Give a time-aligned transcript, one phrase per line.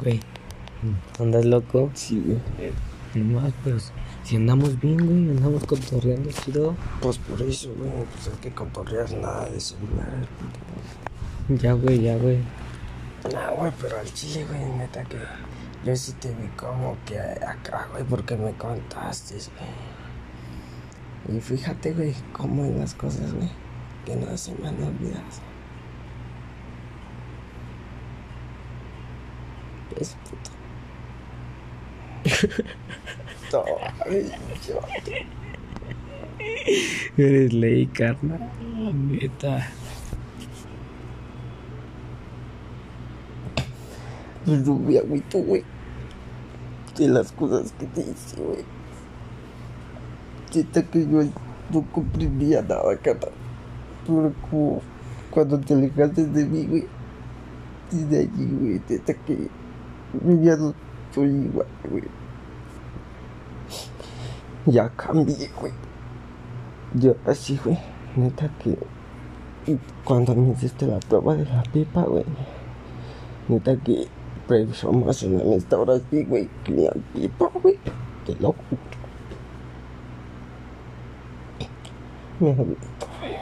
[0.00, 0.20] Güey,
[1.20, 1.90] ¿andas loco?
[1.94, 2.72] Sí, güey.
[3.14, 3.92] No más, pues,
[4.24, 6.74] si andamos bien, güey, andamos cotorreando chido.
[7.00, 10.28] Pues por eso, güey, pues hay que cotorrear nada de celulares.
[11.48, 12.38] Ya, güey, ya, güey.
[13.32, 15.18] No, güey, pero al chile, güey, neta que
[15.84, 19.34] yo sí te vi como que acá, güey, porque me contaste,
[21.26, 21.38] güey.
[21.38, 23.50] Y fíjate, güey, cómo en las cosas, güey,
[24.04, 25.22] que no se me han olvidado.
[30.00, 30.50] Es puto.
[34.06, 34.32] Ay.
[37.16, 38.50] Eres ley, carnal.
[39.08, 39.68] Neta.
[44.44, 45.62] Pues no me agüito, güey.
[46.96, 48.64] De las cosas que te hice, güey.
[50.54, 51.22] Neta que yo
[51.72, 53.28] no comprendía nada, cara.
[54.06, 54.82] Pero como
[55.30, 56.86] cuando te alejaste de mí, güey.
[57.90, 58.80] Desde allí, güey.
[58.88, 59.63] Neta que yo
[60.42, 60.74] ya no
[61.14, 62.04] soy igual, güey.
[64.66, 65.72] Ya cambié, güey.
[66.94, 67.78] Yo así, güey.
[68.16, 68.78] Neta que
[70.04, 72.24] cuando me hiciste la prueba de la pipa, güey.
[73.48, 74.06] Neta que
[74.46, 77.78] prefiero más una amistad ahora sí, güey, que la pipa, güey.
[78.24, 78.82] Te lo juro.
[82.40, 83.34] Me agüito, güey.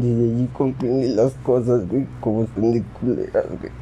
[0.00, 3.72] Desde allí comprendí las cosas, güey, como son de culeras, güey.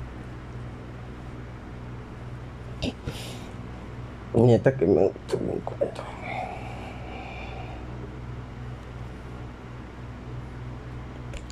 [4.47, 6.05] Neta que me gustó mi encuentro.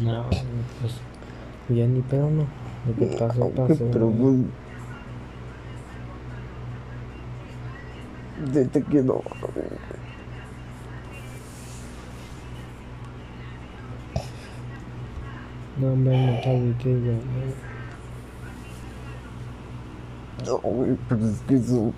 [0.03, 0.25] No,
[0.81, 0.99] pues,
[1.69, 2.47] ya ni pedo, no.
[2.87, 3.85] Lo que pasó, pasó.
[3.93, 4.37] Pero pues.
[8.55, 9.15] Neta que no.
[9.15, 9.23] No,
[15.83, 17.17] hombre, no te agüites, güey.
[20.47, 21.93] No, güey, pero es que eso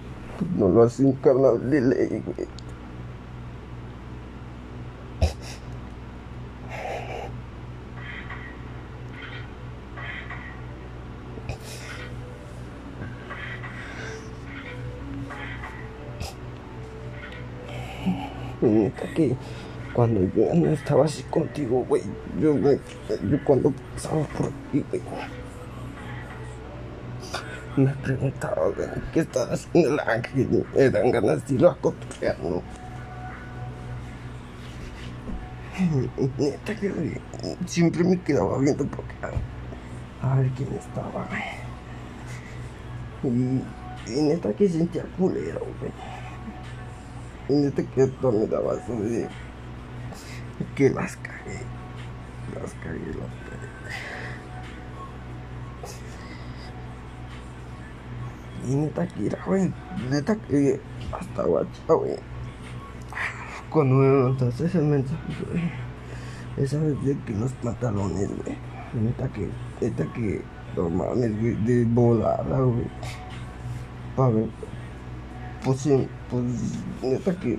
[0.57, 2.49] no lo hacen carnal de ley, güey.
[18.63, 19.37] Y neta que
[19.97, 22.03] cuando yo no estaba así contigo, güey,
[22.39, 25.03] yo, yo cuando pasaba por aquí, güey,
[27.79, 30.67] me preguntaba, güey, ¿qué estaba haciendo el ángel?
[30.75, 32.63] Me dan ganas de irlo a cotorrear, ¿no?
[36.37, 37.19] Neta que,
[37.65, 39.15] siempre me quedaba viendo porque
[40.21, 41.27] a, ver quién estaba,
[43.23, 43.35] güey.
[43.35, 43.63] Y,
[44.13, 45.93] y neta que sentía culero, güey.
[47.49, 49.27] Y neta que esto me daba eso de
[50.75, 51.61] que las cagué.
[52.55, 53.67] Las cagué, las cagué.
[58.69, 59.73] Y neta que era, güey.
[60.11, 60.81] Neta que
[61.13, 62.17] hasta guacha, güey.
[63.71, 65.17] Cuando me mandaste ese mensaje,
[65.49, 65.63] güey.
[66.57, 68.57] Esa vez de que los pantalones, güey.
[68.95, 69.49] Neta que,
[69.81, 70.43] neta que,
[70.77, 72.87] no mames, güey, de volada, güey.
[74.17, 74.49] Pa' ver.
[75.65, 76.45] Pues sí, pues,
[77.03, 77.59] neta que.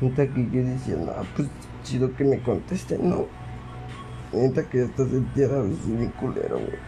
[0.00, 1.48] Neta que yo decía, no, pues
[1.82, 3.26] chido que me contesten, no.
[4.32, 6.78] Neta que hasta sentía a veces bien culero, güey.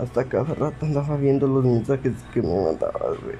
[0.00, 3.36] Hasta cada rato andaba viendo los mensajes que me mandabas, güey.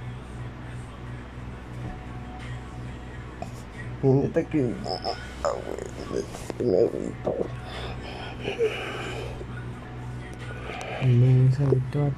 [4.02, 4.74] Y neta que.
[5.44, 5.48] Ah,
[6.10, 6.24] güey,
[6.58, 7.34] que me agüito.
[11.04, 12.12] Me saludó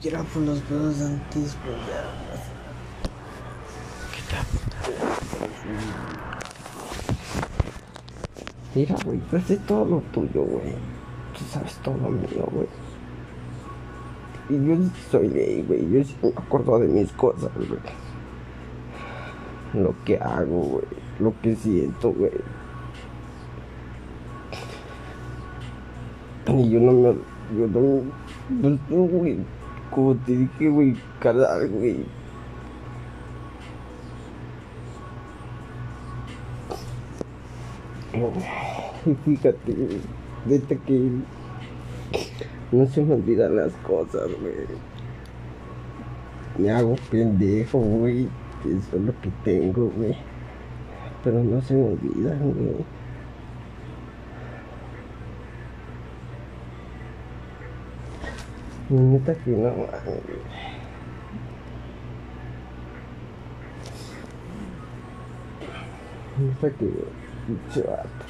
[0.00, 2.08] Porque era por los pedos antes, pues ya.
[8.74, 10.72] Mira, güey, pues es todo lo tuyo, güey.
[11.36, 12.66] Tú sabes todo lo mío, güey.
[14.48, 14.76] Y yo
[15.10, 15.90] soy gay, güey.
[15.90, 17.80] Yo sí me acuerdo de mis cosas, güey.
[19.74, 20.86] Lo que hago, güey.
[21.18, 22.32] Lo que siento, güey.
[26.46, 27.14] Y yo no me.
[27.54, 28.02] Yo no
[28.48, 28.78] me.
[28.88, 29.59] Tú, güey.
[29.90, 32.04] Como te dije, güey, carnal, güey.
[39.24, 41.10] Fíjate, güey, que
[42.72, 44.54] no se me olvidan las cosas, güey.
[46.58, 48.28] Me hago pendejo, güey.
[48.64, 50.16] Eso es lo que tengo, güey.
[51.24, 52.99] Pero no se me olvidan, güey.
[58.90, 59.94] Neta que no mames.
[66.38, 66.86] Neta que
[67.46, 68.24] pinche vato.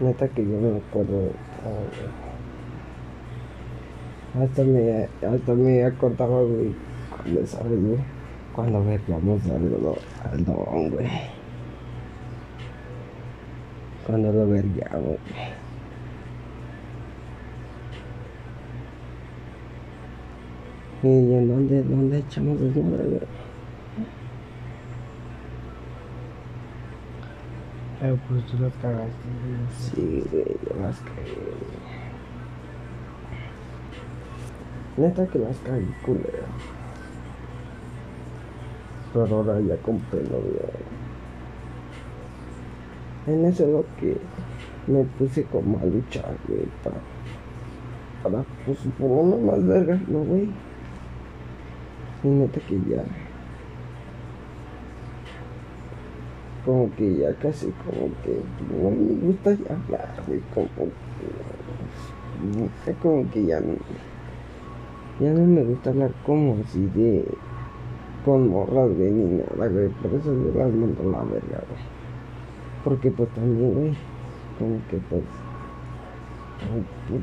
[0.00, 1.30] Neta que yo no me acuerdo.
[1.64, 1.84] Ah,
[4.42, 6.74] hasta me, hasta me acordaba, güey,
[7.16, 7.98] cuando sabes, güey,
[8.54, 9.96] cuando veíamos al,
[10.30, 11.37] al don, güey.
[14.08, 15.18] Cuando lo güey.
[21.02, 23.20] ¿Y en dónde, dónde echamos desmadre, güey?
[28.00, 29.68] Eh, pues tú las cagaste, güey.
[29.76, 31.34] Sí, güey, yo las cagué,
[34.96, 35.06] güey.
[35.08, 36.46] Neta que las cagué, culero.
[39.12, 40.87] Pero ahora ya comprendo bien.
[43.28, 44.16] En eso es lo que
[44.86, 46.96] me puse como a luchar, güey, para,
[48.22, 50.48] para, pues, uno más vergas, ¿no, güey?
[52.24, 53.04] Y neta que ya,
[56.64, 58.40] como que ya casi, como que
[58.72, 60.68] no me gusta ya hablar, güey, como
[62.86, 63.74] que, como que ya no,
[65.20, 67.26] ya no me gusta hablar como así de,
[68.24, 71.97] con morras, güey, ni nada, güey, por eso yo las mando la verga, güey.
[72.84, 73.94] Porque pues también, güey,
[74.58, 75.22] como que pues,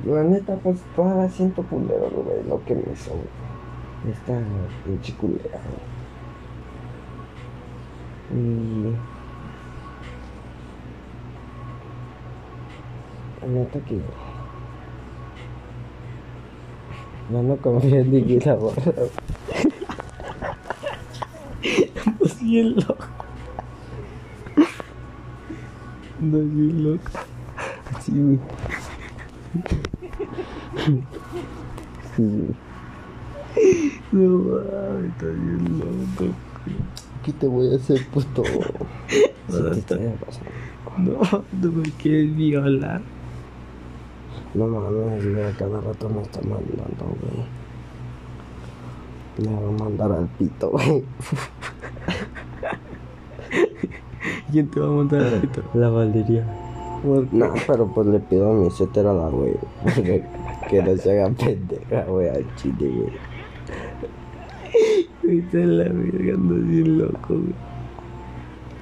[0.06, 4.14] la neta, pues todavía siento culero, güey, lo que me hizo, güey.
[4.14, 4.40] Esta
[4.84, 5.96] pinche culera, güey.
[8.42, 8.96] Y...
[13.42, 14.00] La neta que...
[17.30, 18.82] No, no confío en la borra.
[22.20, 23.25] Pues bien loco.
[26.26, 27.12] No es bien loco.
[28.02, 28.40] Sí, güey.
[32.16, 32.56] Sí,
[34.12, 36.34] No mames, está bien loco.
[37.24, 38.42] ¿Qué te voy a hacer, puto?
[39.52, 40.00] Ahora te estoy.
[40.98, 41.20] No,
[41.62, 43.02] no me quieres violar.
[44.56, 47.46] No mames, güey, cada rato me está mandando, güey.
[49.38, 51.04] Me va a mandar al pito, güey.
[54.56, 55.64] ¿Quién te va a montar el pito?
[55.74, 56.46] La Valeria.
[57.04, 59.54] ¿Por No, pero pues le pido a mi etcétera la güey.
[60.70, 63.12] Que no se haga pendeja, güey, al chile, güey.
[65.24, 67.54] Viste la verga, ando bien loco, güey.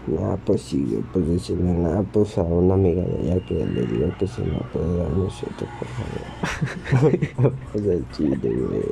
[0.05, 3.81] Nada, pues sí, güey, pues decirle nada, pues a una amiga de ella que le
[3.87, 5.87] diga que si no puede dar mi suerte, por
[7.41, 7.53] favor.
[7.73, 8.83] pues al chile, güey.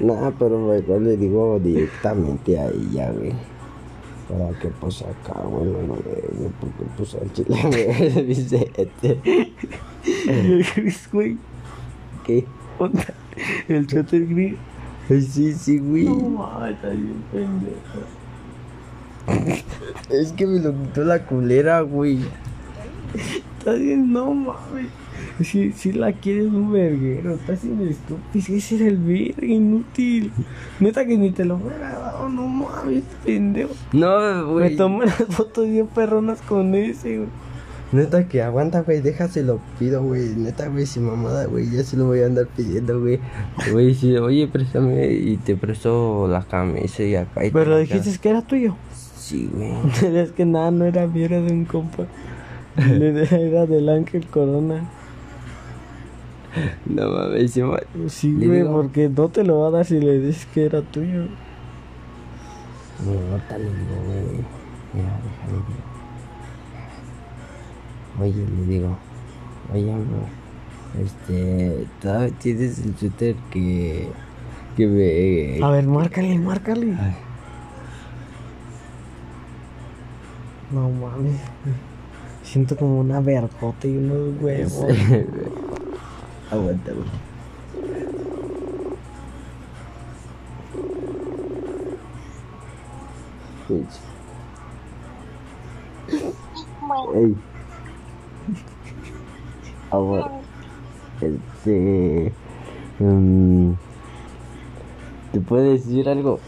[0.00, 3.53] Nada, pero mejor le digo directamente a ella, güey.
[4.28, 9.20] Para que pues acá, güey, no güey, porque pues al chile, dice este.
[10.26, 11.36] El gris, güey.
[12.24, 12.46] ¿Qué?
[12.78, 13.04] Onda.
[13.68, 14.54] El suéter gris.
[15.10, 16.04] Ay, sí, sí, güey.
[16.04, 18.00] No está bien pendejo.
[20.10, 22.20] Es que me lo quitó la culera, güey.
[23.58, 24.88] Está bien, no mames.
[25.44, 28.56] Si, si la quieres un verguero, estás haciendo estúpido.
[28.56, 30.30] Ese era el verga, inútil.
[30.80, 33.70] Neta que ni te lo hubiera dado, no mames, pendejo.
[33.92, 34.76] No, Me güey.
[34.76, 37.28] tomé las fotos bien perronas con ese, güey.
[37.92, 40.34] Neta que aguanta, güey, déjaselo pido, güey.
[40.36, 43.18] Neta, güey, si mamada, güey, ya se lo voy a andar pidiendo, güey.
[43.72, 47.44] Güey, sí, oye, préstame y te presto la camisa y acá.
[47.44, 48.76] y Pero te- dijiste que era tuyo.
[49.16, 49.72] Sí, güey.
[50.16, 52.04] Es que nada, no era mío, era de un compa.
[52.76, 54.90] Era del Ángel Corona.
[56.86, 57.62] No mames, sí,
[58.08, 60.82] Sí, güey, digo- porque no te lo va a dar si le dices que era
[60.82, 61.22] tuyo.
[63.04, 64.44] No, ahorita le digo, güey.
[64.94, 65.64] Mira, déjale.
[68.20, 68.96] Oye, le digo.
[69.72, 70.28] Oye, amor.
[71.02, 71.86] Este.
[72.00, 74.08] ¿Todavía tienes el suéter que.
[74.76, 75.64] que me.
[75.66, 76.94] A ver, márcale, márcale.
[77.00, 77.16] Ay,
[80.70, 81.40] No mames.
[82.44, 84.86] Siento como una vergota y unos huevos.
[86.50, 87.08] Aguanta, güey.
[97.14, 97.36] Ey.
[99.90, 100.30] Amor.
[101.20, 102.32] Este.
[102.98, 103.72] mm,
[105.32, 106.40] ¿Te puedo decir algo?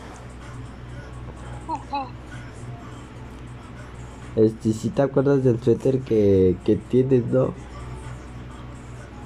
[4.37, 7.55] Este, si te acuerdas del suéter que, que tienes, ¿no?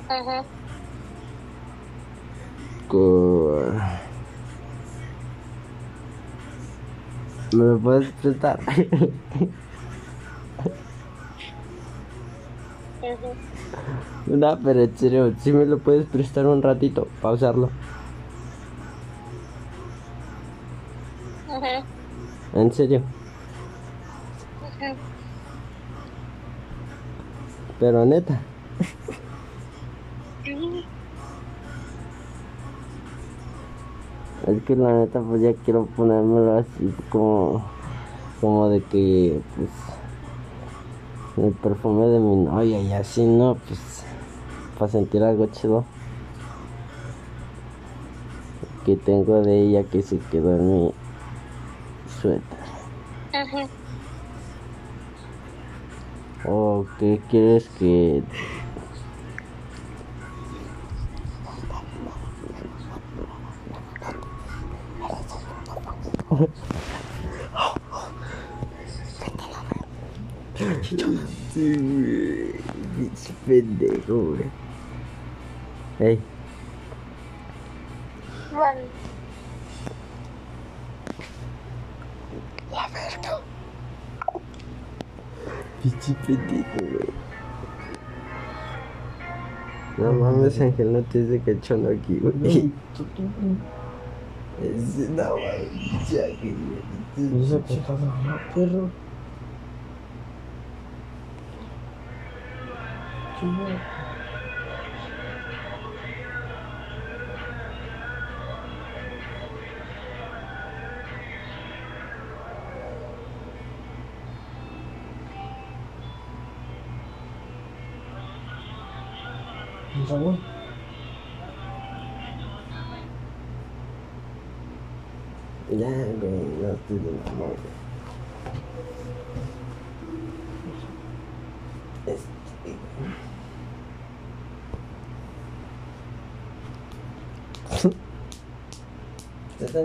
[0.09, 0.45] Ajá.
[2.90, 3.78] Con...
[7.52, 8.59] ¿Me lo puedes prestar?
[14.26, 17.70] No, pero en serio, si me lo puedes prestar un ratito, pausarlo.
[22.54, 23.02] En serio.
[27.78, 28.40] Pero neta.
[34.50, 37.62] Es que la neta pues ya quiero ponérmelo así como
[38.40, 39.71] como de que pues
[41.47, 44.04] el perfume de mi novia y así no pues
[44.78, 45.85] para sentir algo chido
[48.85, 50.92] que tengo de ella que se quedó en mi
[52.21, 52.42] suéter
[53.33, 53.69] Ujú.
[56.49, 58.23] o qué quieres que
[73.50, 74.50] pendejo, güey.
[75.99, 76.19] Ey,
[78.52, 78.85] Vale.
[85.83, 87.11] pinche pendejo, güey.
[89.99, 91.40] No mames, Ángel, no te de
[91.90, 92.71] aquí, güey.
[94.62, 96.54] Ese no mames, ya que
[98.54, 98.90] perro.
[103.40, 103.80] 不会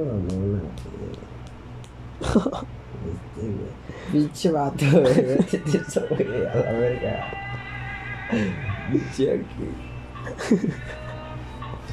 [0.06, 0.60] mamona,
[0.98, 1.16] güey.
[3.06, 3.72] Este, güey.
[4.12, 5.04] Pinche vato, güey.
[5.04, 7.14] Métete eso, güey, a la verga.
[8.92, 9.68] Pinche aquí.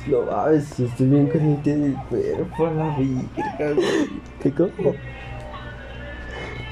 [0.07, 4.23] No mames, estoy bien caliente del cuerpo, la verga, güey.
[4.43, 4.95] ¿Qué cojo?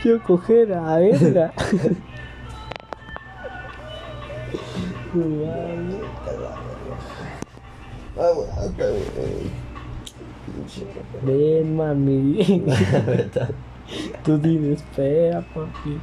[0.05, 1.53] Yo coger a verga.
[5.13, 5.49] Güey.
[8.17, 9.70] Pinche
[11.23, 12.39] Ven, mami.
[13.07, 13.41] Vete
[14.25, 15.99] Tú tienes pea, papi.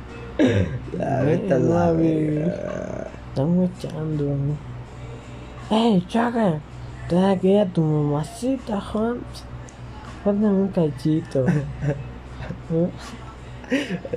[1.01, 3.07] a- vete a la verga.
[3.29, 4.35] Estamos echando.
[5.71, 6.59] ¡Ey, chaga!
[7.07, 9.45] Trae aquí a tu mamacita, Hans.
[10.23, 11.45] Cuéntame un cachito.
[12.71, 12.89] ¿Eh?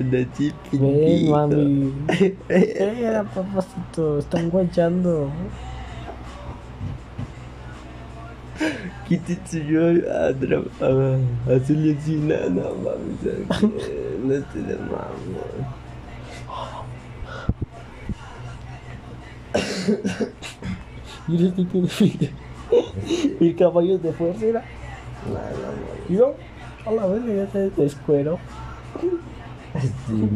[0.01, 1.31] Anda Ven, chiquitito.
[1.31, 1.93] mami.
[2.49, 4.19] Espera, papacito.
[4.19, 5.31] Están guachando.
[9.11, 13.19] Quítate yo a, a, a hacerle así, no, no mames,
[14.23, 15.81] no estoy de mamón.
[21.27, 22.31] Mira este que.
[23.41, 24.65] Y caballos de fuerza era.
[25.27, 25.41] No, no,
[26.09, 26.37] Y yo,
[26.87, 28.39] a la vez ya se descuero.
[30.09, 30.29] no.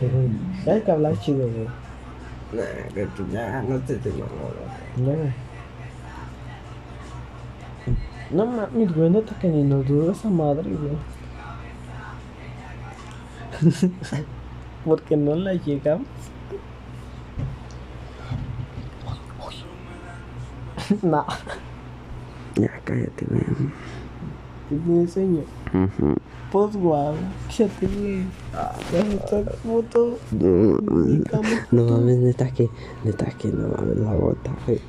[0.00, 0.74] Sí, güey.
[0.74, 1.68] Hay que hablar chido, güey.
[2.54, 4.54] Nah, que tú ya no te de mamón.
[4.96, 5.47] No.
[8.30, 10.96] No mames, güey, neta que ni nos duró esa madre, güey.
[14.84, 16.06] Porque no la llegamos.
[21.02, 21.24] no,
[22.56, 23.42] Ya cállate, güey.
[24.68, 25.42] que me enseño.
[25.74, 26.14] Ujú.
[26.50, 27.14] Pues guau,
[27.48, 28.24] fíjate, güey.
[28.92, 30.18] Ya está puto.
[30.32, 30.78] No,
[31.72, 32.70] no mames, neta que,
[33.04, 34.80] neta que no mames la bota, güey.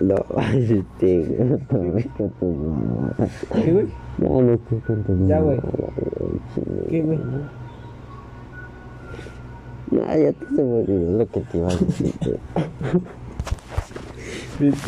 [0.00, 0.16] No,
[0.52, 1.24] este.
[3.54, 3.86] ¿Qué, güey?
[4.18, 5.28] No, no estoy contento.
[5.28, 5.58] Ya, güey.
[6.90, 7.18] ¿Qué, güey?
[9.90, 12.12] No, ya te se me olvidó lo que te iba a decir,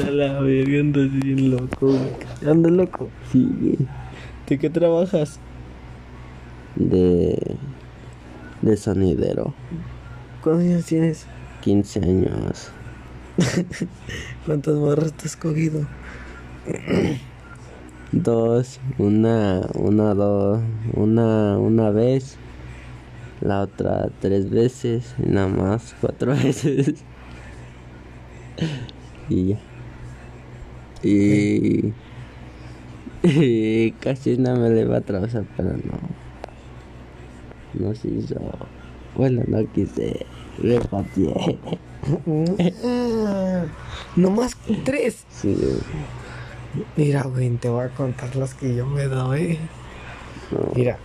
[0.06, 2.70] a la verga, andas bien loco, güey.
[2.70, 3.08] Loco.
[3.30, 3.78] Sí, güey.
[4.48, 5.38] ¿De qué trabajas?
[6.74, 7.56] De,
[8.62, 9.54] de sonidero.
[10.42, 11.26] ¿Cuántos años tienes?
[11.62, 12.72] 15 años.
[14.46, 15.86] ¿Cuántas morras te has cogido?
[18.12, 20.60] Dos, una, una, dos,
[20.94, 22.38] una, una vez.
[23.40, 25.14] La otra tres veces.
[25.18, 27.04] Y nada más cuatro veces.
[29.28, 29.58] Y ya.
[31.02, 31.94] Y,
[33.22, 35.98] y casi no me le iba a atravesar, pero no.
[37.74, 38.36] No se hizo.
[39.14, 40.26] Bueno, no quise.
[40.58, 41.58] Me pateé.
[44.16, 45.24] Nomás tres.
[45.30, 45.78] Sí, güey.
[46.96, 49.58] Mira, güey, te voy a contar las que yo me doy.
[50.74, 50.98] Mira.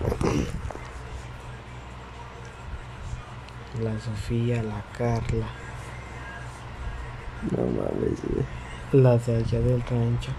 [3.82, 5.48] La Sofía, la Carla,
[7.52, 8.46] No mames, güey.
[9.04, 10.32] la de allá del rancho.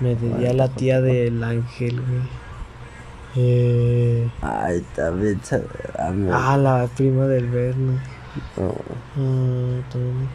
[0.00, 2.42] Me debía la tía del ángel, güey.
[3.34, 5.40] Eh, Ay, también
[6.30, 7.98] a ah, la prima del Berno.
[8.56, 8.74] No,
[9.16, 10.28] Ah, también.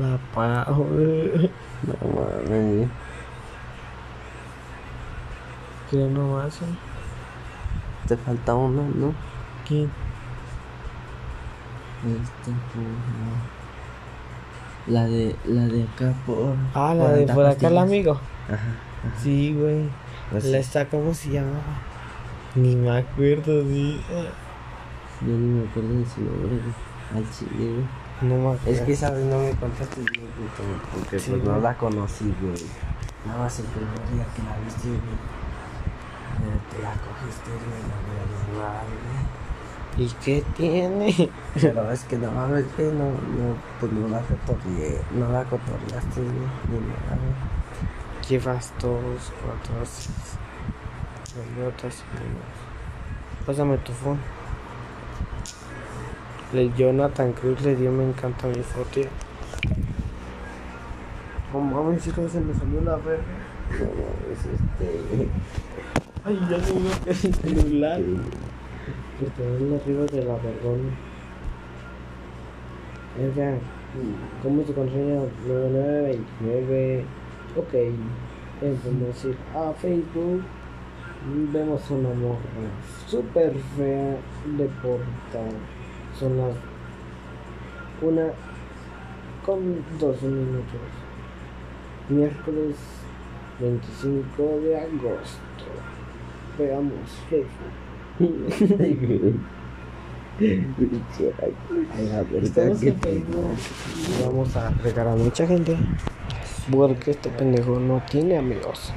[0.00, 1.50] La Pau, güey.
[1.82, 2.88] no mames.
[5.90, 6.56] ¿Quién nomás?
[6.62, 6.64] eh?
[8.06, 9.12] Te falta una, ¿no?
[9.66, 9.90] ¿Quién?
[12.06, 13.56] Este, pues, no.
[14.94, 16.54] La de, la de acá por.
[16.74, 18.12] Ah, la de 40 por acá el amigo.
[18.46, 19.18] Ajá.
[19.20, 19.88] Sí, güey.
[20.30, 21.58] Pues La esta, ¿cómo se llamaba?
[22.56, 24.00] Ni me acuerdo, sí.
[25.20, 26.58] Yo ni me acuerdo de su nombre.
[27.14, 27.84] Al chile.
[28.22, 28.70] No me acuerdo.
[28.70, 30.26] Es que esa vez no me contaste bien,
[30.92, 32.64] porque Sí, pues no la conocí, güey.
[33.26, 35.36] Nada más el primer día que la viste, güey.
[36.70, 37.82] Te la cogiste, güey,
[38.58, 40.06] la güey.
[40.06, 41.30] ¿Y qué tiene?
[41.60, 46.20] Pero es que no mames, que no, no, pues no la cotorreé, no la cotorreaste,
[46.20, 46.32] güey,
[46.70, 48.28] ni nada, güey.
[48.28, 50.38] Llevas dos, cuatro, seis.
[51.36, 53.44] Bellotas y primos.
[53.44, 54.18] Pásame tu phone.
[56.54, 59.00] Le Jonathan Cruz le dio me encanta mi foto.
[61.52, 63.22] No mames, si se me salió la verga.
[63.72, 65.28] No mames, este.
[66.24, 68.00] Ay, ya no veo que es el celular.
[68.00, 70.96] Que te ven arriba de la vergüenza.
[73.18, 73.58] Edgar,
[74.42, 75.20] ¿cómo tu contraseña?
[75.46, 77.04] 9929.
[77.56, 77.74] Ok.
[78.62, 80.42] Entonces a Facebook.
[81.28, 82.38] Vemos una morra
[83.08, 84.16] súper fea
[84.56, 85.50] de portal.
[86.16, 86.54] Son las
[88.00, 88.28] una
[89.44, 90.78] con 12 minutos.
[92.08, 92.76] Miércoles
[93.58, 95.64] 25 de agosto.
[96.58, 97.74] Veamos Facebook.
[102.42, 103.56] Estamos en Facebook.
[104.24, 105.76] Vamos a agregar a mucha gente.
[106.70, 108.92] Porque este pendejo no tiene amigos.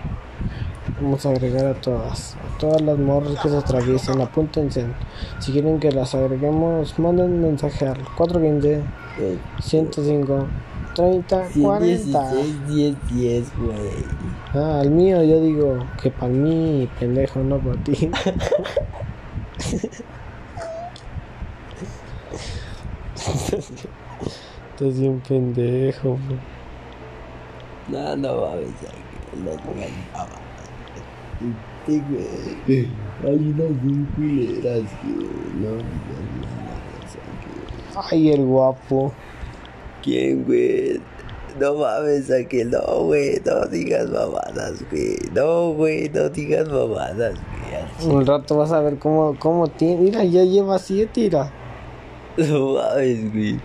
[1.02, 2.36] Vamos a agregar a todas.
[2.36, 4.22] A todas las morras que se atraviesen.
[4.22, 4.86] Apúntense.
[5.40, 8.84] Si quieren que las agreguemos, manden un mensaje al 415
[9.62, 10.48] 105
[10.96, 12.32] 30 40.
[12.32, 13.78] 16, 10, 10, güey.
[14.54, 18.12] Ah, al mío yo digo que para mí, pendejo, no para ti.
[24.80, 26.38] Estás bien pendejo, bro.
[27.90, 28.70] No, no mames,
[29.44, 30.39] no digas nada.
[31.88, 32.88] Güey.
[33.24, 35.08] Hay unas bien culeras que
[35.60, 35.78] no
[37.10, 39.12] sea, que- Ay, el guapo.
[40.04, 41.00] ¿Quién, güey?
[41.60, 43.42] No mames, a que no, güey.
[43.46, 45.18] No digas mamadas, güey.
[45.34, 47.34] No, güey, no digas mamadas,
[48.04, 48.14] güey.
[48.16, 49.98] Un rato vas a ver cómo, cómo tiene.
[50.02, 51.52] Mira, ya lleva siete, mira.
[52.38, 53.60] No mames, güey.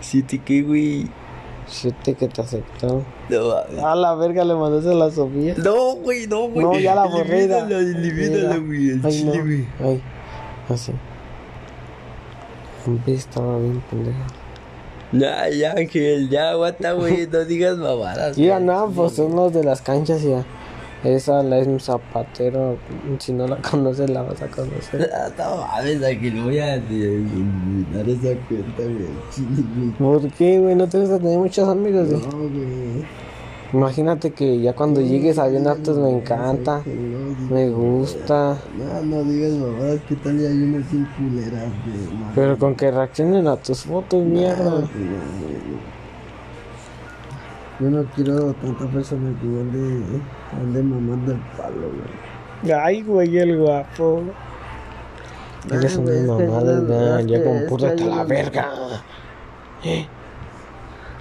[0.00, 1.08] Siete qué, güey.
[1.66, 3.02] Siete que te aceptó.
[3.30, 3.86] No.
[3.86, 5.54] A la verga le mandaste a la Sofía.
[5.56, 6.64] No, güey, no, güey.
[6.64, 7.42] No, ya la borré.
[7.42, 7.58] mira.
[7.60, 8.66] Elimínalo, elimínalo, Mira.
[8.66, 8.90] güey.
[8.90, 9.42] El Ay, chile, no.
[9.44, 9.66] güey.
[9.82, 10.02] Ay,
[10.68, 10.92] así.
[12.86, 14.18] Hombre, estaba bien pendejo.
[15.12, 17.26] Ya, ya, Ángel, ya aguanta, güey.
[17.28, 18.36] No digas mamadas.
[18.36, 20.44] Mira, nada, pues son los de las canchas ya.
[21.04, 22.76] Esa la es mi zapatero.
[23.18, 25.10] Si no la conoces, la vas a conocer.
[25.14, 29.92] Ah, No mames, Ángel, voy a eliminar esa cuenta, güey.
[29.98, 30.74] ¿Por qué, güey?
[30.74, 32.22] No te gusta tener muchos amigos, güey.
[32.22, 33.24] No, güey.
[33.74, 36.82] Imagínate que ya cuando llegues a bien hartos me encanta.
[36.86, 38.56] No, Me gusta.
[38.78, 42.18] No, no digas mamadas, ¿qué tal ya hay unas sin culeras, güey?
[42.36, 44.84] Pero con que reaccionen a tus fotos, mierda.
[47.80, 50.20] Yo no quiero tanta persona que ande,
[50.52, 52.72] ande mamando el palo, güey.
[52.72, 54.22] Ay, güey, el guapo.
[55.70, 58.70] Eres una es que mamada, ya, hay la verga.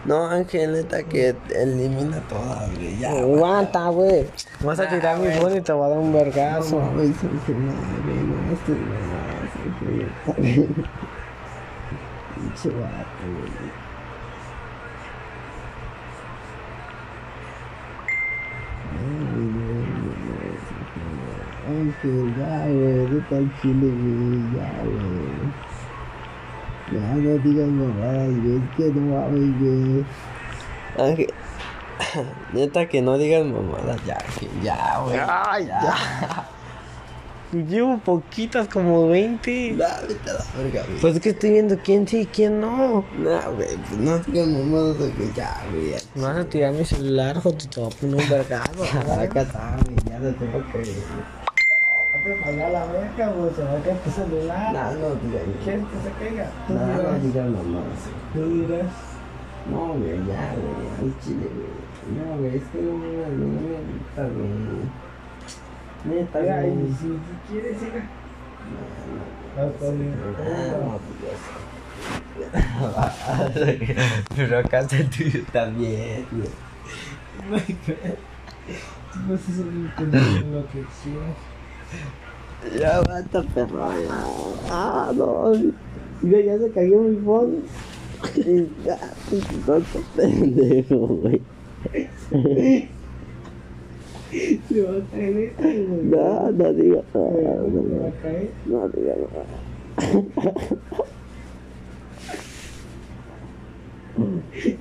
[0.05, 2.99] No, Ángel, neta, que elimina todas, güey.
[2.99, 3.11] Ya.
[3.11, 4.27] Aguanta, güey.
[4.59, 6.79] Vas a tirar mi phone y te va a dar un vergazo.
[6.79, 7.73] No, güey, Ángel, no,
[10.37, 10.67] güey,
[22.03, 22.33] güey.
[22.37, 25.73] Ya, güey, vete al chile, güey, ya, güey.
[26.91, 30.05] Ya, no digas mamadas, güey, es que no mames, güey.
[30.97, 31.33] Ángel,
[32.53, 35.19] neta que no digas mamadas, ya, Ángel, ya, güey.
[35.19, 36.49] Ay, ya.
[37.53, 39.73] Llevo poquitas, como 20.
[39.73, 40.99] Nah, vete a la verga, güey.
[40.99, 43.05] Pues es que estoy viendo quién sí y quién no.
[43.19, 45.93] Nah, güey, pues no digas mamadas que ya, güey.
[46.15, 48.83] Me vas a tirar mi celular, joder, te voy a poner un vergado.
[49.23, 50.95] Está, güey, ya no tengo que.
[52.25, 54.73] No te paga la verga, güey, se va a caer tu celular.
[54.73, 55.43] Nah, no digas.
[55.63, 56.45] ¿Quieres que se caiga?
[56.67, 57.21] Tú Nah, no dirás.
[57.23, 58.01] digas mamadas.
[58.33, 58.91] Tú dirás.
[59.69, 61.73] No, güey, ya, güey, al chile, güey.
[62.15, 64.83] No, güey, es que no me no me gusta, güey.
[66.05, 66.71] Neta, güey.
[66.71, 67.07] y si,
[67.49, 68.01] quieres, siga.
[69.55, 69.91] Hasta Ah,
[70.81, 71.39] no, pues,
[74.35, 76.49] Pero acá está el tuyo también, güey.
[79.27, 81.52] No sé si lo que quieras.
[82.79, 84.09] Ya basta, perro, ya.
[84.69, 85.51] Ah, no.
[86.21, 87.17] Mira, ya se cayó mi.
[88.85, 88.97] Ya,
[89.65, 91.41] tonto pendejo, güey.
[94.31, 96.03] Se va a caer esta, güey.
[96.03, 98.49] No, no digas Se nada, va no, a caer.
[98.65, 99.45] no digas nada.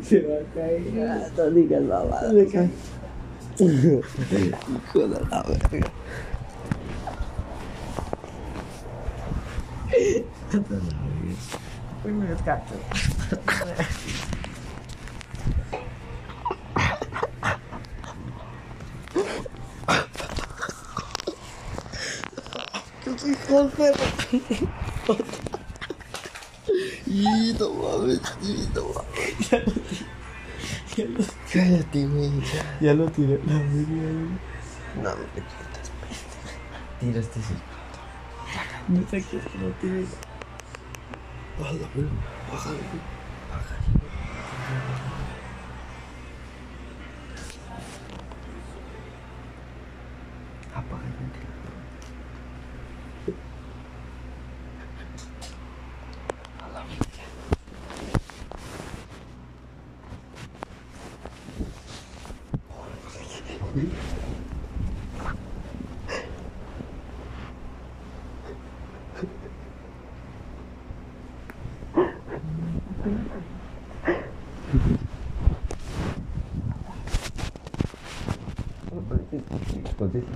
[0.03, 0.83] Se va a caer.
[0.95, 2.31] Ya, No digas nada.
[2.31, 2.71] Se cae.
[3.59, 5.93] Hijo de la verga.
[12.03, 12.75] Bueno, es gato.
[27.07, 30.05] Y no mames, y no mames.
[31.53, 32.41] Cállate, güey.
[32.41, 32.79] ya.
[32.81, 33.41] Ya lo tiré.
[33.47, 33.93] La verga.
[34.97, 36.37] No me quitas, pendejo.
[37.01, 37.55] Tira este sí.
[38.89, 40.32] No sé qué lo
[41.59, 42.07] Bájalo, güey.
[42.49, 42.71] Apaga
[73.03, 73.09] ちょ
[79.91, 80.27] っとぜひ、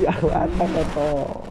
[0.00, 1.50] いや、あんなこと。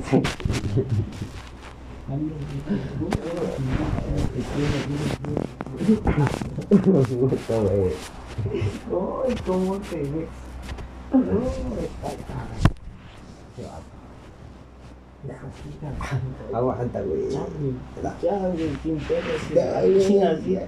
[0.00, 0.26] Thank
[8.08, 8.23] you.
[8.42, 10.28] Ay, ¿cómo te ves?
[16.52, 17.30] Aguanta, güey.
[17.30, 19.96] Ya, güey, sin pedo, Ya, güey.
[19.96, 20.56] así, güey.
[20.56, 20.66] Ya,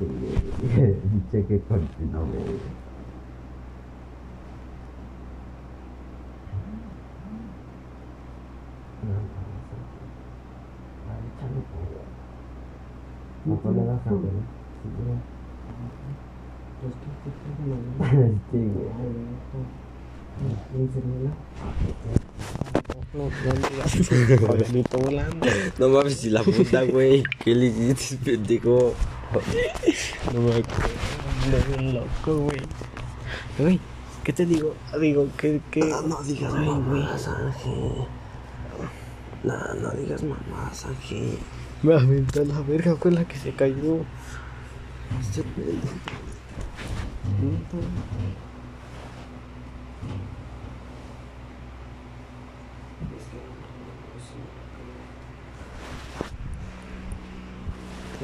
[0.00, 2.58] Dice que continúe.
[13.48, 14.20] No le das a ver.
[14.84, 15.18] Güey.
[18.52, 18.88] Sí, güey.
[24.92, 25.46] Volando.
[25.78, 27.22] No mames, si la puta, güey.
[27.42, 28.92] ¿Qué le hiciste, pendejo?
[30.34, 30.90] No me acuerdo.
[31.50, 32.60] No, loco, güey.
[33.58, 33.80] Güey,
[34.24, 34.74] ¿qué te digo?
[35.00, 35.80] Digo, que, que...
[35.80, 37.92] No, no digas mamás, Ángel.
[39.42, 41.38] No, no digas mamás, Ángel.
[41.80, 43.98] Me aventó la verga con la que se cayó.
[45.20, 45.44] Este.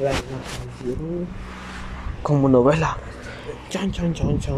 [0.01, 1.27] La canción.
[2.21, 2.97] Como novela.
[3.69, 4.53] Chan, chan, chan, chan.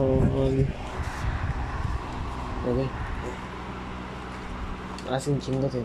[2.65, 2.89] Ok.
[5.11, 5.83] Hace un chingo de.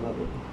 [0.00, 0.47] Mamá, güey.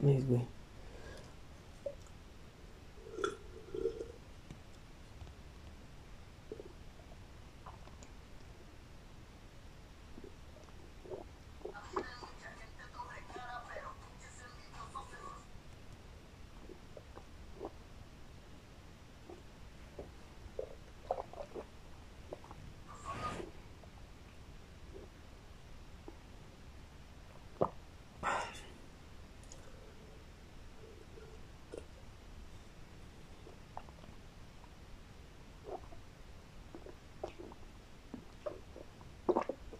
[0.00, 0.51] No mames,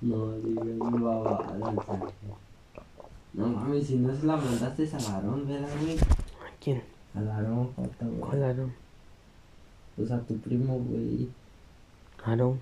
[0.02, 2.36] No digas babada, Sergio.
[3.34, 5.96] No mames, si no se la mandaste a Aarón, ¿verdad, güey?
[5.96, 6.82] ¿A quién?
[7.14, 8.20] Al Aarón, falta, güey.
[8.20, 8.72] ¿Cuál Aarón?
[9.96, 11.28] Pues a tu primo, güey.
[12.24, 12.60] Aarón.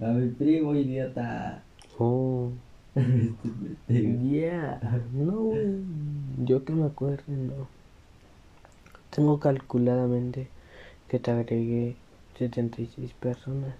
[0.00, 1.62] A mi primo, idiota.
[1.98, 2.50] Oh.
[2.94, 4.80] Este, Yeah.
[5.12, 5.76] No, güey.
[6.44, 7.68] Yo que me acuerdo, no.
[9.10, 10.48] Tengo calculadamente
[11.08, 11.94] que te agregué
[12.38, 13.74] 76 personas.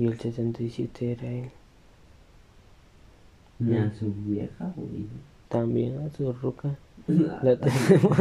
[0.00, 1.50] Y el 77 era él.
[3.58, 5.06] Ni a su vieja, güey.
[5.50, 6.74] También a su ruca.
[7.06, 8.18] La tenemos,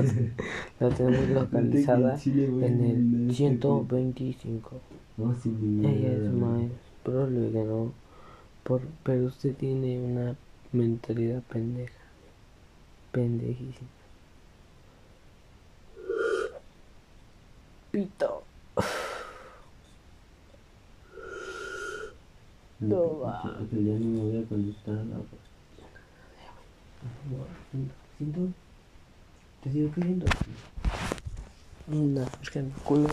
[0.80, 2.84] la tenemos localizada en
[3.30, 4.72] el 125.
[5.16, 6.64] No, sí, mi Ella es más
[7.04, 7.94] probable que no.
[8.64, 10.36] Por, pero usted tiene una
[10.74, 11.94] mentalidad pendeja.
[13.14, 13.88] Pendejísima.
[17.92, 18.49] Pito.
[22.80, 23.42] No va.
[23.42, 25.18] Que- Que ya no me voy a conectar a la.
[28.18, 28.40] ¿Siento?
[29.64, 30.26] ¿Te sigo pidiendo?
[31.88, 33.08] No, es que mi culo.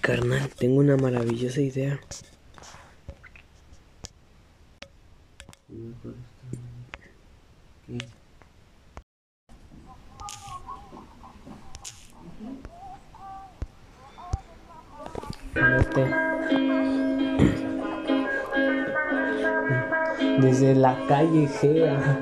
[0.00, 1.98] Carnal, tengo una maravillosa idea.
[7.86, 7.98] ¿Qué?
[20.40, 22.18] Desde la calle Gea.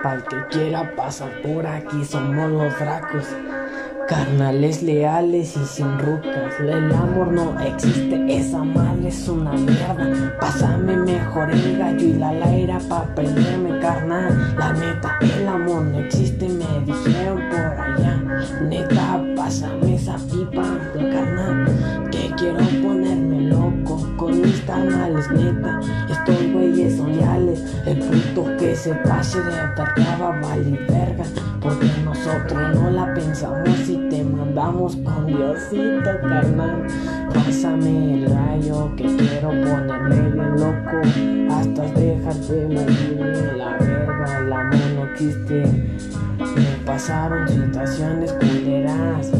[0.00, 3.26] Para el que quiera pasar por aquí, somos los dracos.
[4.08, 6.60] Carnales leales y sin rucas.
[6.60, 10.36] El amor no existe, esa madre es una mierda.
[10.40, 14.54] Pásame mejor el gallo y la laira pa' prenderme, carnal.
[14.56, 18.16] La neta, el amor no existe, me dijeron por allá.
[18.68, 20.62] Neta, pásame esa pipa,
[20.94, 21.81] carnal.
[22.42, 25.78] Quiero ponerme loco con mis canales, neta.
[26.10, 27.62] Estos güeyes son leales.
[27.86, 31.22] El puto que se pase de verga va a valer verga.
[31.60, 36.84] Porque nosotros no la pensamos y te mandamos con Diosito, carnal.
[37.32, 41.54] Pásame el rayo que quiero ponerme bien loco.
[41.54, 44.38] Hasta dejar de morirme la verga.
[44.40, 45.62] El amor no existe.
[46.56, 49.30] Me pasaron situaciones culeras.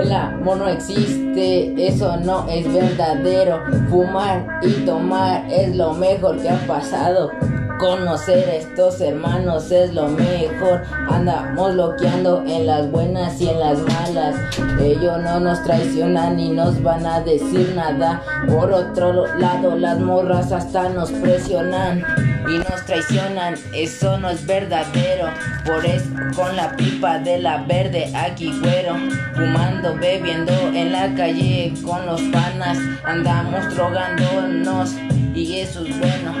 [0.00, 3.62] El amor no existe, eso no es verdadero.
[3.88, 7.30] Fumar y tomar es lo mejor que ha pasado.
[7.78, 10.82] Conocer a estos hermanos es lo mejor.
[11.08, 14.34] Andamos loqueando en las buenas y en las malas.
[14.80, 18.20] Ellos no nos traicionan ni nos van a decir nada.
[18.48, 22.02] Por otro lado, las morras hasta nos presionan
[22.48, 23.54] y nos traicionan.
[23.72, 25.28] Eso no es verdadero.
[25.64, 28.96] Por eso con la pipa de la verde aquí güero.
[29.34, 32.78] Fumando, bebiendo en la calle con los panas.
[33.04, 34.94] Andamos drogándonos
[35.34, 36.34] y eso es bueno.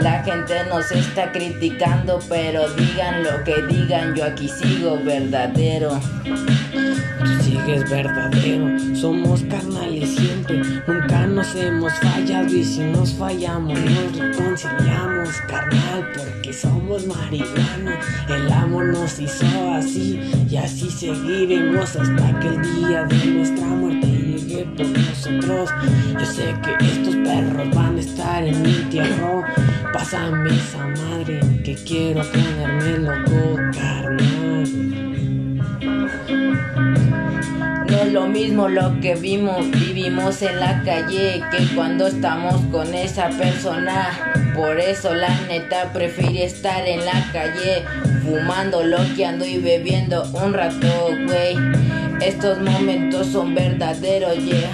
[0.00, 6.00] La gente nos está criticando, pero digan lo que digan, yo aquí sigo verdadero.
[7.64, 14.18] Tú sigues verdadero, somos carnales siempre, nunca nos hemos fallado y si nos fallamos nos
[14.18, 17.98] reconciliamos, carnal, porque somos marihuana,
[18.28, 24.08] el amor nos hizo así y así seguiremos hasta que el día de nuestra muerte
[24.08, 25.70] llegue por nosotros.
[26.12, 29.42] Yo sé que estos perros van a estar en mi entierro,
[29.92, 35.03] pásame esa madre que quiero ponerme loco, carnal.
[38.14, 44.52] Lo mismo lo que vimos, vivimos en la calle que cuando estamos con esa persona.
[44.54, 47.82] Por eso la neta prefiero estar en la calle,
[48.22, 51.56] fumando, loqueando y bebiendo un rato, güey.
[52.20, 54.70] Estos momentos son verdaderos, yeah.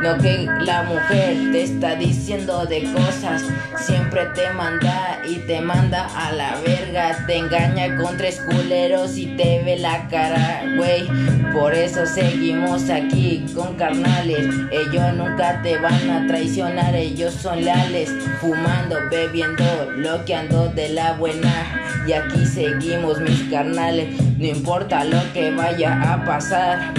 [0.00, 3.42] Lo que la mujer te está diciendo de cosas,
[3.78, 7.24] siempre te manda y te manda a la verga.
[7.26, 11.06] Te engaña con tres culeros y te ve la cara, güey.
[11.52, 14.46] Por eso seguimos aquí con carnales.
[14.70, 18.10] Ellos nunca te van a traicionar, ellos son leales.
[18.40, 19.64] Fumando, bebiendo,
[19.96, 22.04] loqueando de la buena.
[22.06, 24.08] Y aquí seguimos, mis carnales.
[24.38, 26.89] No importa lo que vaya a pasar.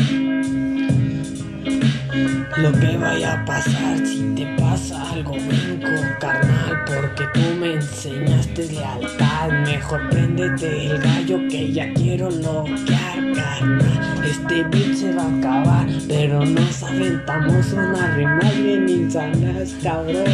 [2.57, 8.67] Lo que vaya a pasar si te pasa algo brinco, carnal, porque tú me enseñaste
[8.67, 9.49] lealtad.
[9.65, 14.23] Mejor préndete el gallo que ya quiero loquear, carnal.
[14.23, 20.25] Este beat se va a acabar, pero nos aventamos unas rimas bien insanas, cabrón.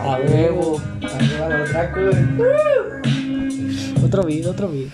[0.00, 0.80] A huevo.
[1.02, 1.70] Arriba los.
[4.04, 4.90] Otro beat, otro beat.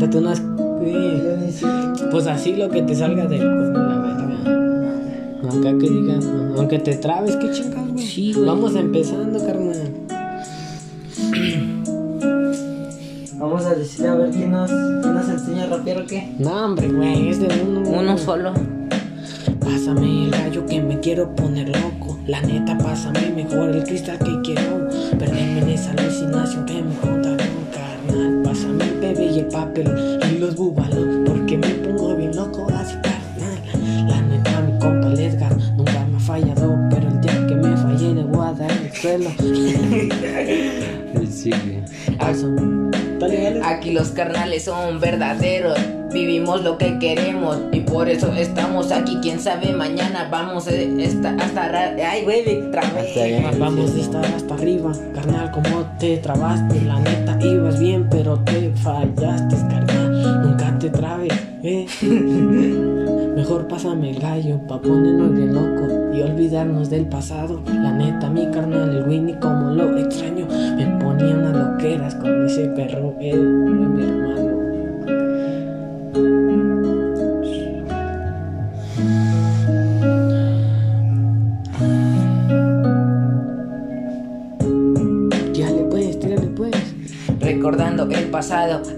[0.00, 0.42] Aviéntate unas.
[2.10, 4.38] Pues así lo que te salga del coño, la verga.
[5.50, 8.06] Acá que digas, aunque te trabes, qué chingas, güey.
[8.06, 8.46] Sí, güey.
[8.46, 9.92] Vamos empezando, carnal.
[13.38, 16.32] Vamos a decirle a ver quién nos, quién nos enseña a rapear o qué.
[16.38, 17.82] No, hombre, güey, es de uno.
[17.90, 18.54] Uno solo.
[19.60, 22.18] Pásame el gallo que me quiero poner loco.
[22.26, 24.88] La neta, pásame mejor el cristal que quiero.
[25.18, 27.59] Perderme en esa alucinación que me contaron, carnal.
[28.44, 29.88] Pásame el bebé y el papel
[30.32, 31.06] y los búbalos.
[31.26, 34.08] Porque me pongo bien loco así, carnal.
[34.08, 36.78] La neta, mi compa el Edgar nunca me ha fallado.
[36.90, 39.30] Pero el día que me fallé le voy a dar el suelo.
[41.30, 41.50] Sí,
[43.18, 43.60] Dale, dale.
[43.64, 45.78] Aquí los carnales son verdaderos.
[46.12, 49.18] Vivimos lo que queremos y por eso estamos aquí.
[49.22, 51.70] Quién sabe, mañana vamos a esta- hasta.
[52.10, 53.00] Ay, güey, trabé.
[53.00, 53.50] Hasta allá.
[53.58, 58.70] Vamos de estar hasta arriba, carnal, como te trabaste, la neta ibas bien, pero te
[58.82, 61.86] fallaste, carnal, nunca te trabes, eh.
[63.40, 67.62] Mejor pásame el gallo pa' ponernos de loco y olvidarnos del pasado.
[67.72, 72.68] La neta, mi carnal, el Winnie, como lo extraño, me ponía unas loqueras con ese
[72.68, 74.29] perro, eh, mi hermano.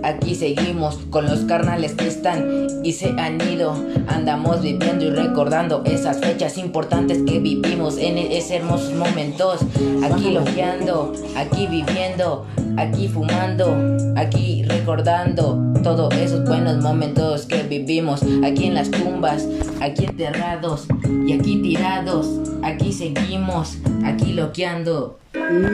[0.03, 3.75] Aquí seguimos con los carnales que están y se han ido.
[4.07, 9.61] Andamos viviendo y recordando esas fechas importantes que vivimos en esos hermosos momentos.
[10.05, 13.77] Aquí loqueando, aquí viviendo, aquí fumando,
[14.17, 18.23] aquí recordando todos esos buenos momentos que vivimos.
[18.45, 19.49] Aquí en las tumbas,
[19.81, 20.87] aquí enterrados
[21.27, 22.29] y aquí tirados.
[22.63, 25.19] Aquí seguimos, aquí loqueando.
[25.35, 25.71] Ahora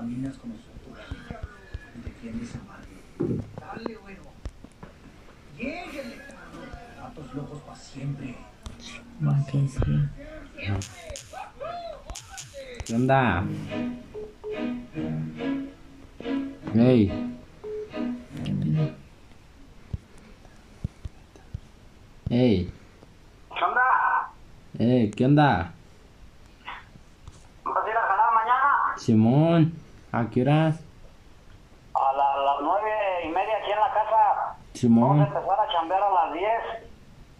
[0.00, 2.54] caminas como y defiendes.
[3.60, 4.22] Dale, bueno.
[5.58, 6.16] Lléguenle.
[6.98, 8.34] Gatos locos para siempre.
[12.86, 13.44] ¿Qué onda?
[16.74, 17.36] Ey.
[22.30, 22.72] Ey.
[23.54, 24.32] ¿Qué onda?
[24.78, 25.74] Ey, ¿qué onda?
[27.64, 28.96] ¿Vas a ir a jalar mañana?
[28.96, 29.74] Simón,
[30.12, 30.80] ¿a qué horas?
[31.94, 32.90] A la- las nueve
[33.24, 34.10] y media aquí en la casa.
[34.10, 36.62] Vamos a Simón, empezar a chambear a las 10.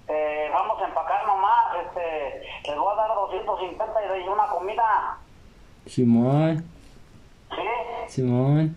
[0.08, 1.66] Eh, vamos a empacar nomás.
[1.86, 5.18] Este, les voy a dar 250 y doy una comida.
[5.86, 6.64] Simón,
[7.50, 8.08] ¿Sí?
[8.08, 8.76] Simón,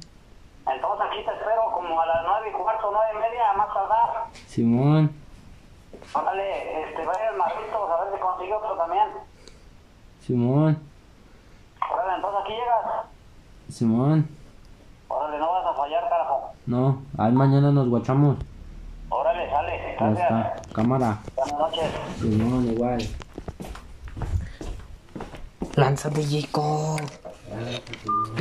[0.65, 4.25] Entonces aquí te espero como a las nueve y cuarto, nueve y media, más tardar.
[4.47, 5.12] Simón,
[6.13, 9.10] Ándale, este, vaya el Marritos a ver si consigue otro también.
[10.21, 10.82] Simón,
[11.91, 13.06] Órale, entonces aquí llegas.
[13.74, 14.28] Simón.
[15.08, 16.54] Órale, no vas a fallar, carajo.
[16.68, 18.38] No, ahí mañana nos guachamos.
[19.10, 19.72] Órale, sale.
[20.00, 20.30] Ya Gracias.
[20.60, 21.20] está, cámara.
[21.36, 21.84] Buenas noches.
[22.20, 23.00] Simón, igual.
[25.76, 27.00] Lánzate, Jacob.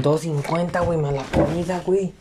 [0.03, 2.13] 250, güey, mala comida, güey.